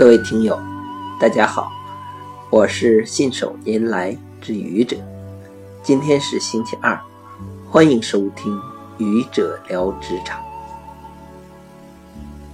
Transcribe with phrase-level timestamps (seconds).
[0.00, 0.58] 各位听友，
[1.20, 1.70] 大家好，
[2.48, 4.96] 我是信手拈来之愚者。
[5.82, 6.98] 今天是星期二，
[7.68, 8.56] 欢迎收听
[8.96, 10.40] 《愚者聊职场》。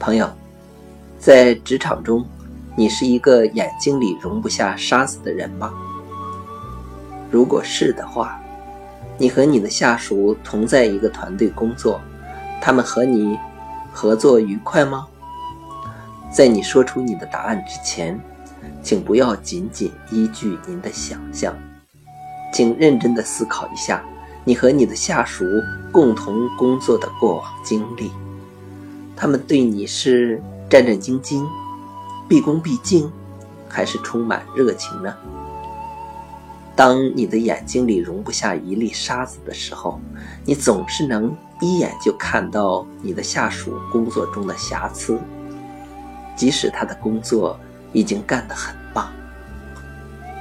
[0.01, 0.29] 朋友，
[1.21, 2.27] 在职场中，
[2.75, 5.73] 你是一个眼睛里容不下沙子的人吗？
[7.31, 8.41] 如果是的话，
[9.17, 12.01] 你和你的下属同在一个团队工作，
[12.61, 13.39] 他们和你
[13.93, 15.07] 合作愉快吗？
[16.37, 18.21] 在你说出你的答案之前，
[18.83, 21.57] 请不要仅仅依据您的想象，
[22.53, 24.05] 请认真的思考一下
[24.45, 25.47] 你和你的下属
[25.91, 28.13] 共同工作的过往经历。
[29.17, 31.43] 他们对你是战战兢兢、
[32.29, 33.11] 毕恭毕敬，
[33.67, 35.17] 还是充满热情呢？
[36.75, 39.99] 当你的眼睛里容不下一粒沙子的时候，
[40.45, 45.19] 你总是能一眼就看到你的下属工作中的瑕疵。
[46.37, 47.59] 即使他的工作
[47.93, 49.11] 已经干得很棒，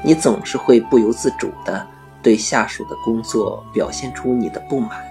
[0.03, 1.87] 你总是会不由自主地
[2.21, 5.01] 对下属的工作表现出你的不满，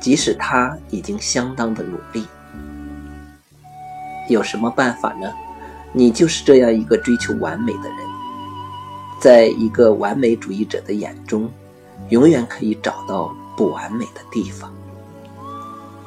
[0.00, 2.26] 即使他已经相当的努力。
[4.28, 5.32] 有什么办法呢？
[5.92, 7.98] 你就是这样一个追求完美的人，
[9.20, 11.48] 在一个完美主义者的眼中，
[12.08, 14.72] 永远可以找到不完美的地方。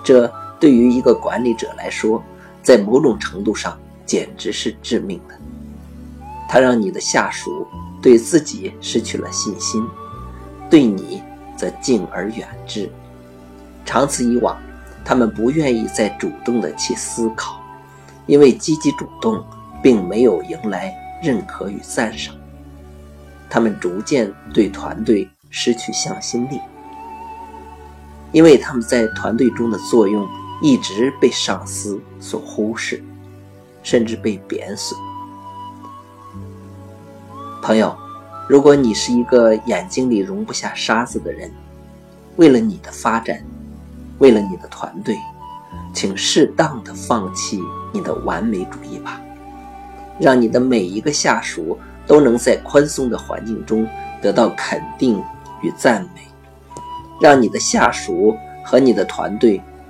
[0.03, 0.29] 这
[0.59, 2.21] 对于一个管理者来说。
[2.67, 5.33] 在某种程度上，简直是致命的。
[6.49, 7.65] 它让你的下属
[8.01, 9.87] 对自己失去了信心，
[10.69, 11.23] 对你
[11.55, 12.91] 则敬而远之。
[13.85, 14.61] 长此以往，
[15.05, 17.63] 他们不愿意再主动的去思考，
[18.25, 19.41] 因为积极主动
[19.81, 22.35] 并没有迎来认可与赞赏。
[23.49, 26.59] 他们逐渐对团队失去向心力，
[28.33, 30.27] 因为他们在团队中的作用。
[30.61, 33.03] 一直被上司所忽视，
[33.83, 34.99] 甚至被贬损。
[37.61, 37.95] 朋友，
[38.47, 41.51] 如果你是一个眼睛里容不下沙子的人，
[42.37, 43.43] 为了你的发展，
[44.19, 45.15] 为了你的团队，
[45.93, 47.61] 请适当的放弃
[47.93, 49.21] 你的完美主义吧，
[50.19, 53.87] 让你的每一个下属都能在宽松的环境中
[54.21, 55.21] 得到肯定
[55.61, 56.21] 与赞美，
[57.19, 59.61] 让你的下属和你的团队。